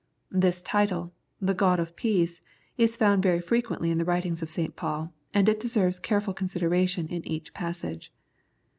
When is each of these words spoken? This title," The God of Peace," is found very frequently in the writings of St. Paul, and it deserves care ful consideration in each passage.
This 0.31 0.63
title," 0.63 1.13
The 1.47 1.53
God 1.53 1.79
of 1.79 1.95
Peace," 1.95 2.41
is 2.75 2.97
found 2.97 3.21
very 3.21 3.39
frequently 3.39 3.91
in 3.91 3.99
the 3.99 4.03
writings 4.03 4.41
of 4.41 4.49
St. 4.49 4.75
Paul, 4.75 5.13
and 5.31 5.47
it 5.47 5.59
deserves 5.59 5.99
care 5.99 6.19
ful 6.19 6.33
consideration 6.33 7.07
in 7.07 7.23
each 7.27 7.53
passage. 7.53 8.11